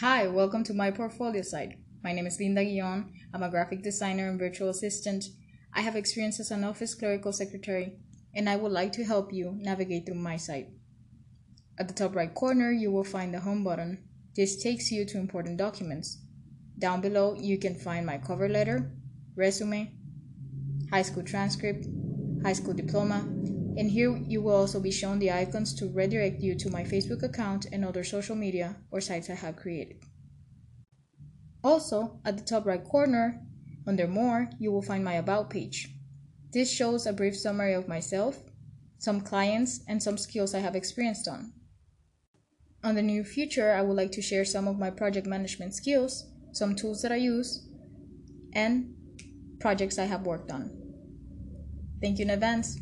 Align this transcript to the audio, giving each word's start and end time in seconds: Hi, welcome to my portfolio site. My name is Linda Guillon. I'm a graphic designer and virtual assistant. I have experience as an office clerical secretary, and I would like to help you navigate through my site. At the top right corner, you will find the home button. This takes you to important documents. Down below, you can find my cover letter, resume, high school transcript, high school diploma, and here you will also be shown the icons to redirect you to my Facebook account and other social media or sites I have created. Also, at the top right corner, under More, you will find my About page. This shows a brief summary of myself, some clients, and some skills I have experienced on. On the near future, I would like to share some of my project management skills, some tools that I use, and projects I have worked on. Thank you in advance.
Hi, 0.00 0.26
welcome 0.26 0.62
to 0.64 0.74
my 0.74 0.90
portfolio 0.90 1.40
site. 1.40 1.78
My 2.04 2.12
name 2.12 2.26
is 2.26 2.38
Linda 2.38 2.62
Guillon. 2.62 3.14
I'm 3.32 3.42
a 3.42 3.48
graphic 3.48 3.82
designer 3.82 4.28
and 4.28 4.38
virtual 4.38 4.68
assistant. 4.68 5.24
I 5.72 5.80
have 5.80 5.96
experience 5.96 6.38
as 6.38 6.50
an 6.50 6.64
office 6.64 6.94
clerical 6.94 7.32
secretary, 7.32 7.96
and 8.34 8.46
I 8.46 8.56
would 8.56 8.72
like 8.72 8.92
to 8.92 9.04
help 9.04 9.32
you 9.32 9.54
navigate 9.56 10.04
through 10.04 10.16
my 10.16 10.36
site. 10.36 10.68
At 11.78 11.88
the 11.88 11.94
top 11.94 12.14
right 12.14 12.34
corner, 12.34 12.70
you 12.70 12.92
will 12.92 13.04
find 13.04 13.32
the 13.32 13.40
home 13.40 13.64
button. 13.64 14.04
This 14.36 14.62
takes 14.62 14.92
you 14.92 15.06
to 15.06 15.18
important 15.18 15.56
documents. 15.56 16.18
Down 16.78 17.00
below, 17.00 17.34
you 17.34 17.58
can 17.58 17.74
find 17.74 18.04
my 18.04 18.18
cover 18.18 18.50
letter, 18.50 18.92
resume, 19.34 19.94
high 20.90 21.02
school 21.02 21.22
transcript, 21.22 21.86
high 22.44 22.52
school 22.52 22.74
diploma, 22.74 23.26
and 23.76 23.90
here 23.90 24.16
you 24.26 24.40
will 24.40 24.54
also 24.54 24.80
be 24.80 24.90
shown 24.90 25.18
the 25.18 25.30
icons 25.30 25.74
to 25.74 25.88
redirect 25.88 26.40
you 26.40 26.54
to 26.54 26.70
my 26.70 26.82
Facebook 26.82 27.22
account 27.22 27.66
and 27.72 27.84
other 27.84 28.04
social 28.04 28.34
media 28.34 28.76
or 28.90 29.00
sites 29.00 29.28
I 29.28 29.34
have 29.34 29.56
created. 29.56 30.02
Also, 31.62 32.20
at 32.24 32.38
the 32.38 32.44
top 32.44 32.64
right 32.64 32.82
corner, 32.84 33.42
under 33.86 34.06
More, 34.06 34.48
you 34.58 34.72
will 34.72 34.82
find 34.82 35.04
my 35.04 35.14
About 35.14 35.50
page. 35.50 35.88
This 36.52 36.72
shows 36.72 37.06
a 37.06 37.12
brief 37.12 37.36
summary 37.36 37.74
of 37.74 37.88
myself, 37.88 38.42
some 38.98 39.20
clients, 39.20 39.80
and 39.88 40.02
some 40.02 40.16
skills 40.16 40.54
I 40.54 40.60
have 40.60 40.76
experienced 40.76 41.28
on. 41.28 41.52
On 42.82 42.94
the 42.94 43.02
near 43.02 43.24
future, 43.24 43.72
I 43.72 43.82
would 43.82 43.96
like 43.96 44.12
to 44.12 44.22
share 44.22 44.44
some 44.44 44.68
of 44.68 44.78
my 44.78 44.90
project 44.90 45.26
management 45.26 45.74
skills, 45.74 46.30
some 46.52 46.74
tools 46.74 47.02
that 47.02 47.12
I 47.12 47.16
use, 47.16 47.68
and 48.54 48.94
projects 49.60 49.98
I 49.98 50.04
have 50.04 50.24
worked 50.24 50.50
on. 50.50 50.70
Thank 52.00 52.18
you 52.18 52.24
in 52.24 52.30
advance. 52.30 52.78